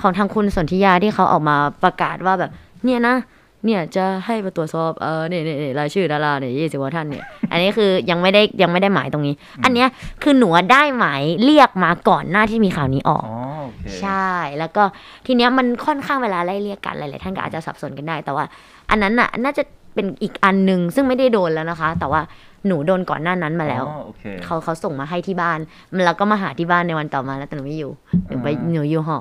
[0.00, 2.50] ของทางคุณสนธิยาที่เขาออกมาประกาศว่าแบบ
[2.84, 3.16] เนี่ยนะ
[3.64, 9.88] เนี่ยจะให้มาตรวจสอบเออเนี่ยเนี่ยเนี่ยรายชื่อดาราเนี่ยยี่สิบกว่าท่านเนี่ย อันนี้คือยังไม่ได้ยังไม่ได้หมายตรงนี้ อันเนี้ย
[10.22, 14.82] คือหนูได้หมายเรียกมาก่อนหน้าที่มีข่าวนี้ออกอ๋อโอเคใช่ แล้วก็
[15.26, 18.44] ทีเนี้ยมันค่อนข้างเวลาไล่เรียกกันหลายๆท่านก็อาจจะสับสนกันได้ แต่ว่า
[18.90, 19.62] อันนั้นน่ะน่าจะ
[19.94, 22.20] เป็นอีกอันหนึ่งซึ่งไม่ได้โดนแล้วนะคะ แต่ว่า
[22.66, 25.58] หนูโดนก่อนหน้านั้นมาแล้วอ๋อโอเคเขาเขาส่งมาให้ที่บ้าน
[26.04, 27.92] แล้วก็มาหาที่บ้านในวันต่อมาแล้วแต่หนูไม่อยู่
[28.28, 29.18] หนูไปอ่าหนูอยู่หอ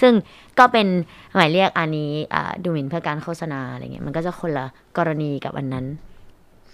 [0.00, 0.12] ซึ่ง
[0.58, 0.86] ก็เป็น
[1.36, 4.66] หมายเรียกอันนี้อ่าดูหมิ่นเพื่อการโฆษณาอะไรเงี้ยมันก็จะคนละ
[4.98, 5.86] กรณีกับอันนั้น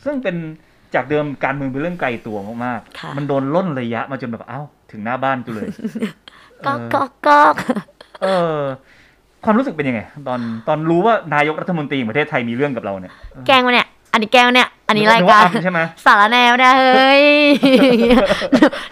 [0.05, 0.37] ซึ่งเป็น
[0.95, 5.69] จากเดิมการเมืองเป็นเรื่องไกลตัวมากค่ะๆมันโดนล่นระยะมาจนแบบเอ้า ถึงหน้าบ้านกูเลย
[6.67, 7.39] ก็ก็ก็
[8.23, 8.27] เอ
[8.57, 8.59] อ
[9.45, 13.13] ความรู้สึกเป็นยังไง ตอนตอนรู้ว่านายกรัฐมนตรีแห่งประเทศไทยมีเรื่องกับเราเนี่ย
[13.47, 17.25] แกล้งมาเนี่ย อันนี้แกล้งมาเนี่ย อันนี้รายนึการว่อำใช่ไหมสารแนวเนี่ยเฮ้ย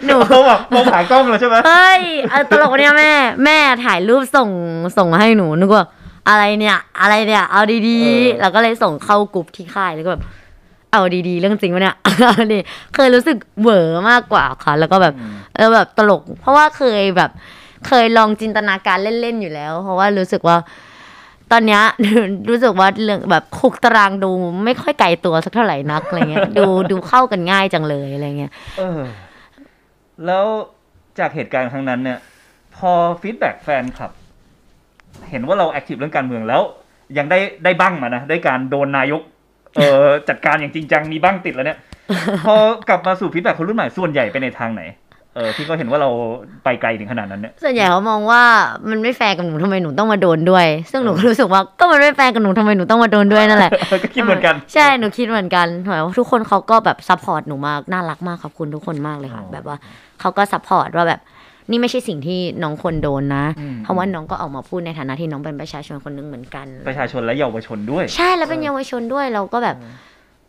[0.05, 3.11] หนูเขาแบบมองผ่านกล้องเลยใช่ไหมเฮ้ยเอาตลกเนี่ยแม่
[3.45, 4.49] แม่ถ่ายรูปส่ง
[4.97, 5.85] ส่งมาให้หนูนึกว่า
[6.29, 10.23] อะไรเนี่ย อะไรเนี่ย เอาดีๆ แล้วก็เลยส่งเข้ากลุ่มที่ค่ายแล้วก็แบบ
[10.91, 12.59] เอาดีๆ เรื่องจริงวะเนี่ยเอาดิ
[12.95, 17.31] เคยรู้สึกเหวอมากกว่าค่ะ แล้วก็แบบอืมเออแบบตลก เพราะว่าเคยแบบ
[17.87, 20.57] เคยลองจินตนาการเล่นๆอยู่แล้ว เพราะว่ารู้สึกว่า
[21.51, 21.81] ตอนเนี้ย
[22.49, 24.31] รู้สึกว่าเรื่องแบบคุกตะรางดู
[24.65, 29.01] ไม่ค่อยไกลตัวสักเท่าไหร่นักอะไรเงี้ย ดูดูเข้ากันง่ายจังเลยอะไรเงี้ยเออ
[30.25, 30.45] แล้ว
[31.19, 32.19] จากเหตุการณ์ครั้งนั้นเนี่ย
[32.75, 32.91] พอ
[33.21, 34.11] feedback แฟนคลับ
[35.29, 36.61] เห็นว่าเรา active เรื่องการเมืองแล้ว
[37.17, 39.21] ยังได้ได้บ้างมานะได้การโดนนายก
[39.75, 41.79] เออจัดการอย่างจริงจังมีบ้างติดแล้วเนี่ย
[42.45, 42.55] พอ
[42.89, 44.81] กลับมาสู่ feedback คนรุ่นใหม่ส่วนใหญ่ไปในทางไหน
[45.35, 46.09] เออที่เขาเห็นว่าเรา
[46.63, 48.41] ไปไกลถึงขนาดนั้นเนี่ยส่วนใหญ่เขามองว่า
[48.89, 59.77] มันไม่แฟร์กับหนูทำไมหนูต้องมาโดนด้วย ซึ่งหนูก็รู้สึกว่าก็มันไม่แฟร์กับหนูทำไมหนูต้องมาโดนด้วยนั่นแหละก็คิดเหมือนกันใช่หนูคิดเหมือนกันหมายว่าทุกคนเขาก็แบบ support หนูมากน่ารักมากขอบคุณทุกคนมากเลยค่ะอ๋อแบบว่า
[60.19, 61.21] เขาก็ support ว่าแบบ
[61.69, 69.75] นี่ไม่ใช่สิ่งที่น้องควรโดนนะอืมเพราะว่าน้องก็ออกมาพูดในฐานะที่น้องเป็นประชาชนคนหนึ่งเหมือนกัน ประชาชนและเยาวชนด้วย ใช่แล้วเป็นเยาวชนด้วยเราก็แบบ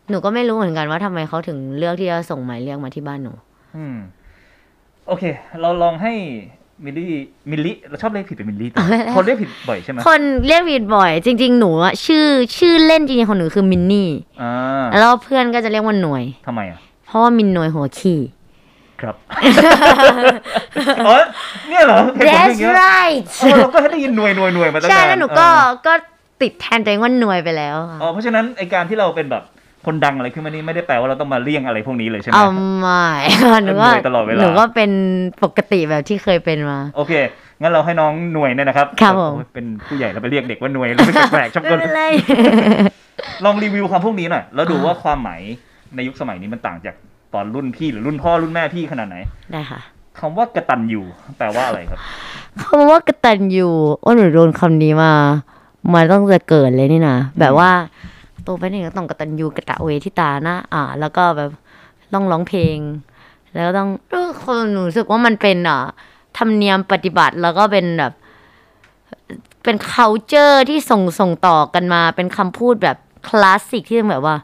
[0.09, 3.33] หนูก็ไม่รู้เหมือนกันว่าทำไมเขาถึงเลือกที่จะส่งหมายเรียกมาที่บ้านหนู
[3.77, 3.97] อืม
[5.07, 5.23] โอเค
[5.61, 6.13] เราลองให้
[6.85, 7.11] มิลลี่
[7.49, 12.25] มิลลี่เราชอบเรียกผิดเป็นมิลลี่แต่เอาไม่ได้คนเรียกผิดบ่อยใช่ไหมคนเรียกผิดบ่อย จริง ๆ หนูอะชื่อ
[12.57, 14.09] ชื่อเล่นจริงๆของหนูคือมินนี่
[14.41, 14.51] อ่า
[14.99, 18.19] แล้วเพื่อนก็จะเรียกว่าหน่วยทำไมอะเพราะว่ามินหน่วยหัวขี้
[19.01, 19.15] ครับ
[21.07, 21.15] อ๋อ
[21.69, 25.93] เนี่ยเหรอเหตุผลอย่าง That's เงี้ย right เออเราก็ได้ยินหน่วยหน่วยหน่วยมาตั้งใช่นานแล้วหนูก็เออก็
[26.41, 29.43] ติดแทนตัวเองว่าหน่วยไปแล้วค่ะอ๋อเพราะฉะนั้นไอการที่เราเป็นแบบ
[29.85, 32.47] คนดังอะไรขึ้นมานี่ไม่ได้แปลว่าเราต้องมาเลี่ยงอะไรพวกนี้เลยใช่ไหมเอา
[32.79, 33.05] ไม่
[33.63, 34.91] หนูก็หน่วยตลอดเวลาหนูก็เป็น
[35.43, 37.13] ปกติแบบที่เคยเป็นมา โอเค
[37.61, 42.03] งั้นเราให้น้องหน่วยเนี่ยนะครับครับผมโอ้ยเป็นผู้ใหญ่แล้วไปเรียกเด็กว่าหน่วยแล้วไม่แปลกๆชอบไม่คนเป็นไร
[43.45, 45.41] ลองรีวิวคำพวกนี้หน่อยแล้วดูว่าความหมาย
[45.95, 46.95] ในยุคสมัยนี้มันต่างจาก
[47.33, 49.17] ตอนรุ่นพี่หรือรุ่นพ่อรุ่นแม่พี่ขนาดไหน
[49.51, 49.79] ได้ค่ะ
[50.19, 51.01] คำว่ากตันยู
[51.37, 51.99] แปลว่าอะไรครับ
[52.61, 53.69] คำว่ากตัญญู
[54.03, 55.11] ว่าหนูโดนคำนี้มา
[55.93, 57.71] มาต้องจะเกิดเลยนี่นะแบบว่า
[58.43, 61.51] โตไปนี่ก็ต้องกตัญญูกะตะเวทิตานะอ่า แล้วก็แบบ
[62.13, 62.77] ต้องร้องเพลง
[63.53, 65.85] แล้วก็ต้องเออคนหนูรู้สึกว่ามันเป็นอ่า
[66.37, 68.13] ธรรมเนียมปฏิบัติแล้วก็เป็นแบบ
[69.63, 74.35] เป็น culture ที่ส่งส่งต่อกันมา เป็นคำพูดแบบคลาสสิกที่แบบว่า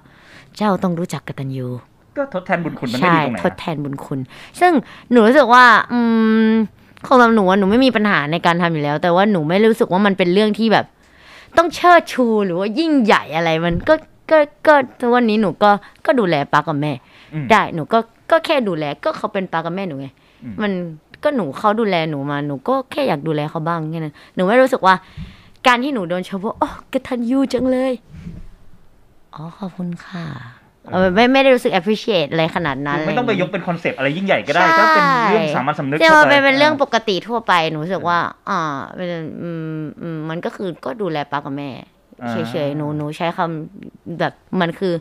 [0.58, 1.68] เจ้าต้องรู้จักกตัญญู
[2.18, 4.20] ก็ทดแทนบุญคุณมันไม่ใช่ดีตรงไหนทดแทนบุญคุณ
[4.60, 4.72] ซึ่ง
[5.12, 6.00] หนูรู้สึกว่า อื
[6.50, 6.52] ม
[7.06, 10.86] ของสำหรับหนูอะหนูไม่มีปัญหาในการทำอยู่แล้ว แต่ว่าหนูไม่รู้สึกว่ามันเป็นเรื่องที่แบบ
[11.58, 13.94] ต้องเชิดชูหรือว่ายิ่งใหญ่อะไรมันก็
[14.32, 15.72] ก็ก็ทุกวันนี้หนูก็
[16.06, 16.92] ก็ดูแลป้ากับแม่
[17.34, 18.00] อืมได้หนูก็
[18.32, 20.08] ก็แค่ดูแลก็เขาเป็นป้ากับแม่หนูไง
[20.44, 20.72] อืมมัน
[21.24, 24.96] ก็หนูเขาดูแลหนูมาหนูก็แค่อยากดูแลเขาบ้างแค่นั้นหนูไม่รู้สึกว่า
[25.68, 27.94] การที่หนูโดนชมว่าอ๋อกระทันยูจังเลย
[29.34, 30.26] อ๋อขอบคุณค่ะ
[30.93, 39.08] เออไม่ไม่ได้รู้สึก appreciate อะไรขนาดนั้นคือไม่ต้องไปะรยย่ากเป็นคอนเซปต์อะไรยิ่งใหญ่ก็ได้ก็เป็นเรื่องสามัญสำนึกใช่ว่าทั่วไปเป็นเป็นเรื่องปกติทั่วไปหนูรู้สึกว่า อ่าเป็น
[39.41, 39.49] อื
[39.80, 41.69] มอืมมันก็คือก็ดูแลป้ากับแม่
[42.23, 44.93] อ่าเฉยๆหนูหนูใช้คำแบบมันคือ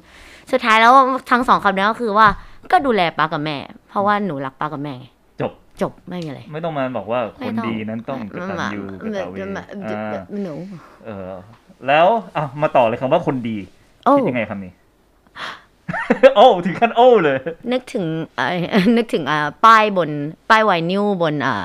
[0.53, 0.92] สุดท้ายแล้ว
[1.31, 2.27] ทั้งสองคำนี้ก็คือว่า
[2.72, 3.57] ก็ดูแลป้ากับแม่
[3.88, 5.07] เพราะว่าหนูรักป้ากับแม่ไง
[5.40, 10.55] จบจบไม่มีอะไรไม่ต้องมาบอกว่าคไม่นต้องดีนั้นต้องกตัญญูกตเวแบบอ่าแบบหนู
[11.07, 11.31] เออ
[11.87, 13.57] แล้วอะมาต่อเลยคำว่าคนดี
[14.05, 14.72] โอ้คิดยังไงคำนี้
[16.37, 17.38] โอ้ถึงขั้นโอ้เลย
[17.72, 18.05] นึกถึง
[18.37, 18.55] เอ่อ
[18.96, 20.11] นึกถึงอ่าป้ายบน
[20.51, 21.57] ป้ายไวนิลบนอ่า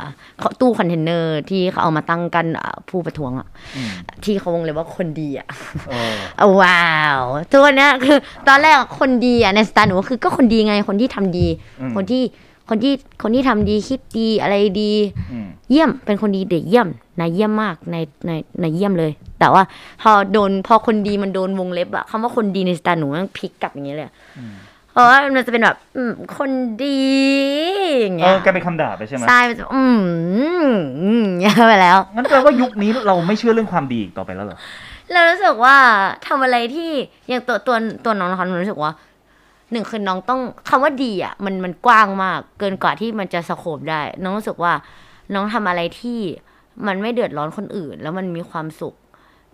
[0.61, 3.89] ตู้คอนเทนเนอร์ที่เขาเอามาตั้งกันอ่าผู้ประท้วงอะอืม
[4.23, 5.47] ที่เขาวงเลยว่าคนดีอะ
[5.89, 6.83] เออเอาว้า
[7.19, 11.47] วทุกวันเนี้ยคือ ตอนแรกอะคนดีอะในสไตล์หนูก็คือก็คนดีไงคนที่ทำดี
[11.81, 12.21] อืมคนที่
[12.69, 14.93] คนที่คนที่ทำดีคิดดีอะไรดี
[15.31, 16.87] อืมเยี่ยมเป็นคนดีเด็กเยี่ยม
[17.19, 17.95] นายเยี่ยมมากใน
[18.27, 19.63] ในในเยี่ยมเลย แต่ว่า
[20.01, 24.53] พอโดนพอคนดีมันโดนวงเล็บอะคำว่าคนดีในสไตล์หนูมันพลิกกลับอย่างเงี้ยเลยอะอืม
[24.91, 26.51] เพราะว่ามันจะเป็นแบบอืมคน
[26.83, 27.01] ดี
[28.01, 29.99] อย่างเอเงี้ยอกลายเป็นคำด่าไปใช่ไหมใช่มันจะอืม
[31.01, 34.57] อืมอย่างเงี้ยไปแล้วงั้นแปลว่ายุคนี้เราไม่เชื่อเรื่องความดีอีกต่อไปแล้วเหรอ
[35.11, 35.75] เรารู้สึกว่า
[36.27, 36.91] ทำอะไรที่
[37.29, 38.91] อย่างตัวตัวตัวน้องนะคะหนูรู้สึกว่า
[39.71, 44.73] หนึ่งคือน้องต้องคำว่าดีอะมันมันกว้างมาก เกินกว่าที่มันจะสโคบได้ น้องรู้สึกว่า
[45.33, 46.19] น้องทำอะไรที่
[46.87, 48.95] มันไม่เดือดร้อนคนอื่น แล้วมันมีความสุข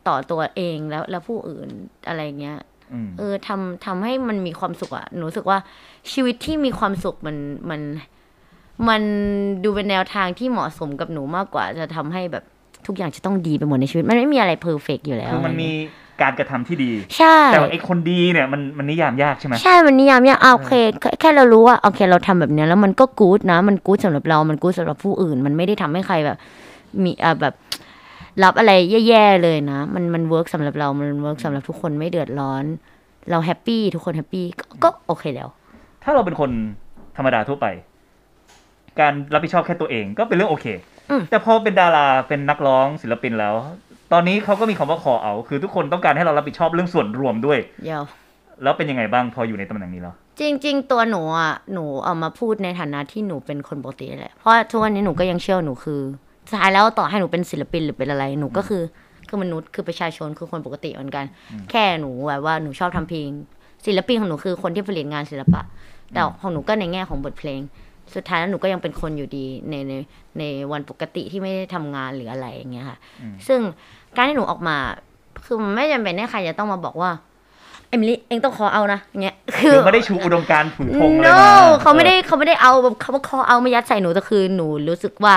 [0.08, 1.70] ต่อตัวเองแล้วแล้วผู้อื่น
[2.08, 2.58] อะไรเงี้ย
[2.94, 5.58] อืมเออทำทำให้มันมีความสุขอะหนูรู้สึกว่า
[6.12, 7.36] ชีวิตที่มีความสุขมัน
[7.70, 7.82] มัน
[8.90, 9.02] มัน
[9.64, 12.44] ดูเป็นแนวทางที่เหมาะสมกับหนูมากกว่า จะทำให้แบบ
[12.88, 15.70] ทุกอย่างจะต้องดีไปหมดในชีวิต มันไม่มีอะไรเพอร์เฟกอยู่แล้ว คือมันมี
[16.22, 26.38] การกระทำที่ดี ใช่ แต่ว่าไอ้คนดีเนี่ยมันมันนิยามยากใช่ไหมใช่ มันนิยามยากอะโอเคแค่แค่เรารู้ว่าโอเคเราทำแบบเนี้ยแล้วมันก็กู๊ดนะ มันกู๊ดสำหรับเรา มันกู๊ดสำหรับผู้อื่น มันไม่ได้ทำให้ใครแบบ
[27.04, 27.54] มีอะแบบ
[28.44, 28.72] รับอะไร
[29.08, 32.64] แย่ๆเลยนะ มันมัน work สำหรับเรา มัน work สำหรับทุกคนไม่เดือดร้อน
[33.30, 35.48] เรา happy ทุกคน happy ก็ก็โอเคแล้ว
[36.04, 36.52] ถ้าเราเป็นคน
[37.18, 37.68] ธรรมดาทั่วไป
[39.00, 40.66] การรับผิดชอบแค่ตัวเองก็เป็นเรื่องโอเค
[41.10, 43.56] อืมแต่พอเป็นดาราเป็นนักร้องศิลปินแล้ว
[44.14, 48.04] ตอนนี้เขาก็มีคำว่าคอเอา คือทุกคนต้องการให้เรารับผิดชอบเรื่องส่วนรวมด้วยเดี๋ยว
[48.64, 56.02] แล้วเป็นยังไงบ้างพออยู่ในตำแหน่งนี้แล้ว จริง ๆ ตัวหนูอะหนูเอามาพูดในฐานะที่หนูเป็นคนปกติแหละเพราะทุกวันนี้หนูก็ยังเชื่อว่าหนูคือ
[56.50, 58.84] สุดท้ายแล้วต่อให้หนูเป็นศิลปินหรือเป็นอะไรหนูก็คือ
[59.28, 61.26] คือมนุษย์คือประชาชนคือคนปกติเหมือนกัน
[61.72, 63.28] แค่หนูแบบว่าหนูชอบทำเพลง
[63.86, 65.62] ศิลปินของหนูคือคนที่ผลิตงานศิลปะ
[66.14, 67.60] แต่ของหนูก็ในแง่ของบทเพลง
[68.16, 69.94] สุดท้ายแล้วหนูก็ยังเป็นคนอยู่ดีในใน
[70.40, 73.60] ในวันปกติที่ไม่ได้ทำงานหรืออะไรอย่างเงี้ยค่ะอืมซึ่ง
[74.16, 74.78] การที่หนูออกมา
[75.46, 77.12] คือมันไม่จำเป็นให้ใครจะต้องมาบอกว่า
[77.90, 81.50] เอมิลี่เองต้องขอเอานะอย่างเงี้ยคืคืออไม่ได้ชูอุดมการณ์ถือธงอะไร no มา
[81.82, 85.36] เขาไม่ได้เขาไม่ได้เอาแบบเขาว่าเขาเอามายัดใส่หนูแต่คือหนูรู้สึกว่า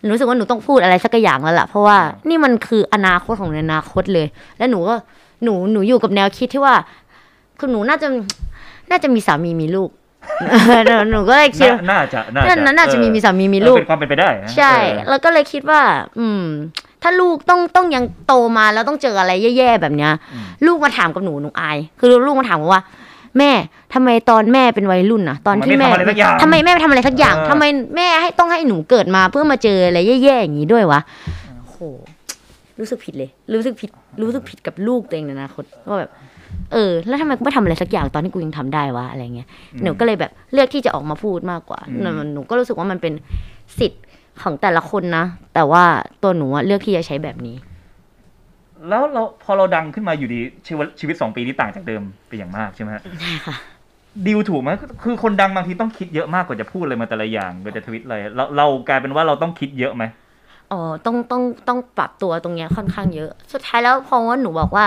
[0.00, 4.26] หนูรู้สึกว่าหนูต้องพูดอะไรสักอย่างแล้วล่ะเพราะว่านี่มันคืออนาคตของในอนาคตเลย
[4.58, 4.94] แล้วหนูก็
[5.44, 6.74] หนูหนูอยู่กับแนวคิดที่ว่า
[7.58, 8.08] คือหนูน่าจะ
[8.90, 9.90] น่าจะมีสามีมีลูก
[10.86, 15.80] หนูหนูก็เลยคิดน่าน่าจะน่าน่าจะน่าจะมีมีสามีมีเออลูกเป็นความเป็นไปได้นะใช่เออแล้วก็เลยคิดว่า
[16.18, 16.44] อืม
[17.02, 22.82] ถ้าลูกต้องต้องยังโตมาแล้วต้องเจออะไรแย่ๆแบบเนี้ยอืมลูกมาถามกับหนูหนูอาย คือลูกมาถามว่า
[23.38, 23.50] แม่
[23.94, 27.64] ทำไมตอนแม่เป็นวัยรุ่นน่ะตอนที่แม่ทำไมไม่ทำอะไรสักอย่างทำไมแม่ไม่ทำอะไรสักอย่างเออทำไม
[27.96, 31.00] แม่ให้ต้องให้หนูเกิดมาเพื่อมาเจออะไรแย่ๆอย่างนี้ด้วยวะ
[31.60, 31.78] โอ้โห
[32.78, 33.90] รู้สึกผิดเลย รู้สึกผิด
[34.22, 36.10] รู้สึกผิดกับลูกตัวเองในอนาคตว่าแบบ
[36.72, 39.48] เออ แล้วทำไมกูไม่ทำอะไรสักอย่างตอนที่กูยังทำได้วะอะไรเงี้ย
[39.82, 43.12] หนูก็เลยแบบเลือกที่จะออกมาพูดมากกว่าอืมหนูหนูก็รู้สึกว่ามันเป็น
[43.78, 44.02] สิทธิ์
[44.42, 45.84] ของแต่ละคนนะ แต่ว่า
[46.22, 47.56] ตัวหนูอะเลือกที่จะใช้แบบนี้
[48.88, 53.56] แล้วเราพอเราดังขึ้นมาอยู่ดีชีวิตชีวิตสองปีนี้ต่างจากเดิมไปอย่างมากใช่ไหมฮะใช่ค่ะ
[54.26, 54.70] ดิวถูกไหม
[55.04, 60.04] คือคนดังบางทีต้องคิดเยอะมากกว่าจะพูดอะไรมาแต่ละอย่างกว่าจะทวิตอะไรเราเรากลายเป็นว่าเราต้องคิดเยอะไหม
[60.72, 64.84] อ๋อต้องต้องต้องปรับตัวตรงเนี้ยค่อนข้างเยอะ สุดท้ายแล้วพอว่าหนูบอกว่า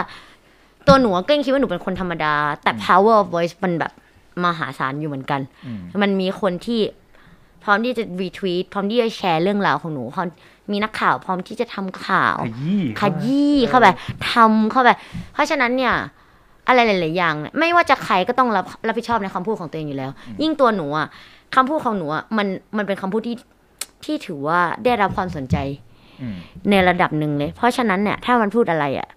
[0.88, 3.92] ตัวหนูก็ยังคิดว่าหนูเป็นคนธรรมดา แต่ power of voice มันแบบ
[4.44, 6.82] มหาศาลอยู่เหมือนกันอืมมันมีคนที่
[7.64, 10.28] พร้อมที่จะ retweet พร้อมที่จะแชร์เรื่องราวของหนูพร้อม
[10.72, 13.88] มีนักข่าวพร้อมที่จะทำข่าวขยี้ขยี้เข้าไป
[14.32, 14.90] ทำเข้าไป
[15.34, 15.94] เพราะฉะนั้นเนี่ย
[16.68, 21.08] อะไรหลาย ๆ อย่างเนี่ยไม่ว่าจะใครก็ต้องรับรับผิดชอบในคำพูดของตัวเองอยู่แล้ว ยิ่งตัวหนูอะ
[21.56, 23.38] คำพูดของหนูอะมันมันเป็นคำพูดที่
[24.06, 25.58] ที่ถือว่าได้รับความสนใจ
[26.22, 26.36] อืม
[26.70, 29.10] ในระดับหนึ่งเลย เพราะฉะนั้นเนี่ย ถ้ามันพูดอะไรอะ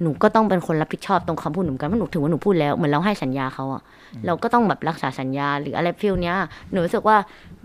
[0.00, 3.82] หนูก็ต้องเป็นคนรับผิดชอบตรงคำพูดหนูกันเพราะหนูถือว่าหนูพูดแล้วเหมือนเราให้สัญญาเขาอะ
[4.26, 6.36] เราก็ต้องแบบรักษาสัญญาหรืออะไร feel เนี้ย
[6.70, 7.16] หนูรู้สึกว่า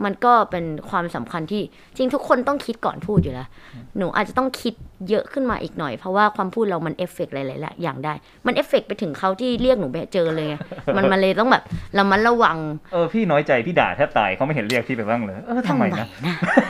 [0.05, 1.63] มันก็เป็นความสำคัญที่
[1.95, 3.47] จริงทุกคนต้องคิดก่อนพูดอยู่แล้ว
[3.97, 4.73] หนูอาจจะต้องคิด
[5.09, 8.13] เยอะขึ้นมาอีกหน่อย เพราะว่าความพูดเรามันเอฟเฟกต์หลายๆอย่างได้
[8.45, 10.55] มันเอฟเฟกต์ไปถึงเขาที่เรียกหนูไปเจอเลยไง
[10.95, 11.63] มันมันเลยต้องแบบ
[11.95, 12.57] เรามันระวัง
[12.93, 16.07] เออพี่น้อยใจพี่ด่าแทบตายเขาไม่เห็นเรียกพี่ไปบ้างเลยเออทำไมนะ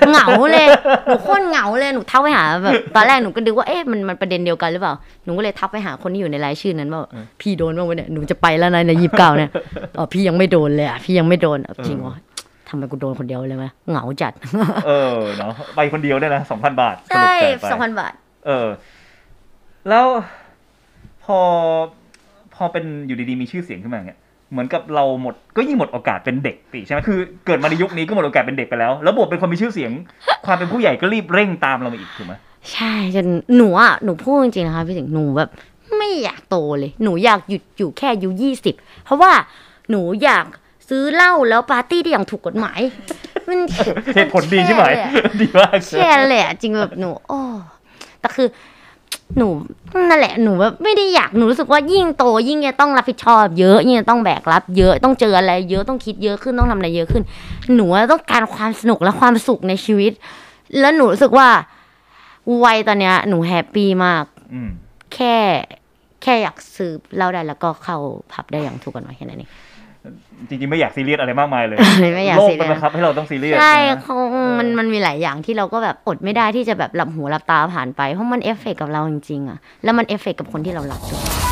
[0.09, 0.67] เหงาเลย
[1.05, 7.01] หนูโคตรเหงาเลยหนูทักไปหาแบบตอนแรกหนูก็นึกว่าเอ๊ะมันมันประเด็นเดียวกันหรือเปล่าหนูก็เลยทักไปหาคนที่อยู่ในรายชื่อนั้นว่า
[7.41, 9.49] พี่โดนบ้างวะเนี่ยหนูจะไปแล้วนะในยี่สิบเก้าเนี่ย
[9.97, 12.17] อ๋อพี่ยังไม่โดนเลยอะพี่ยังไม่โดนอะจริงวะ
[12.69, 14.33] ทำไมกูโดนคนเดียวเลยไหมเหงาจัด
[14.87, 18.13] เออเนาะไปคนเดียวได้นะสองพันบาทสรุปใช่จ่ายไปสองพันบาท
[18.47, 18.67] เออ
[19.89, 20.05] แล้ว
[21.23, 21.39] พอ
[22.55, 24.19] พอเป็นอยู่ดีๆมีชื่อเสียงขึ้นมาเนี่ย
[24.51, 29.91] เหมือนกับเราหมดก็ยิ่งหมดโอกาสเป็นเด็กปีใช่ไหมคือเกิดมาในยุคนี้ก็หมดโอกาสเป็นเด็กไปแล้ว แล้วบทเป็นคนมีชื่อเสียง
[30.45, 32.33] ความเป็นผู้ใหญ่ก็รีบเร่งตามเรามาอีกถูกไหม
[32.73, 35.49] ใช่จนหนูอะหนูพูดจริงๆนะคะพี่สิงห์หนูแบบ
[35.97, 39.31] ไม่อยากโตเลย หนูอยากหยุดอยู่แค่อายุยี่สิบเพราะว่า
[39.89, 40.45] หนูอยาก
[40.89, 42.79] ซื้อเหล้าแล้วปาร์ตี้ได้อย่างถูกกฎหมาย
[43.47, 43.59] มัน
[44.15, 47.39] เหตุผลดีใช่ไหมแค่เลยอะดีมากแค่นั้นแหละจริงแบบหนูโอ้
[48.19, 48.47] แต่คือ
[49.37, 49.47] หนู
[50.09, 57.23] นั่นแหละหนูแบบไม่ได้อยากหนูรู้สึกว่ายิ่งโต ยิ่งจะต้องรับผิดชอบ เยอะยิ่งจะต้องแบกรับ เยอะต้องเจออะไร เยอะต้องคิดเยอะขึ้นต้องทำอะไรเยอะขึ้น
[57.75, 60.11] หนูอะต้องการความสนุกและความสุขในชีวิต
[60.79, 61.49] แล้วหนูรู้สึกว่า
[62.63, 64.23] วัยตอนเนี้ย หนู happy มาก
[64.53, 64.69] อืม
[65.17, 65.35] แค่
[66.23, 67.97] แค่อยากซื้อเหล้าได้แล้วก็เข้า
[68.31, 69.51] ผับได้อย่างถูกกฎหมายแค่นั้นเอง
[70.49, 71.77] จริงๆ ไม่อยากซีเรียสอะไรมากมายเลย
[72.15, 74.19] ไม่อยากโลกมันบังคับให้เราต้องซีเรียสใช่นะคง
[74.59, 81.46] มันมันมีหลายอย่างที่เราก็แบบอดไม่ได้ที่จะแบบหลับหูหลับตาผ่านไปเพราะมันเอฟเฟกต์กับเราจริงๆอะแล้วมันเอฟเฟกต์กับคนที่เรารักด้วย